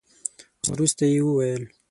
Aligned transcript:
وروسته 0.71 1.03
يې 1.11 1.21
وويل. 1.25 1.63